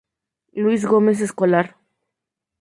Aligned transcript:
Luis 0.55 0.83
Gómez 0.87 1.21
Escolar. 1.21 1.75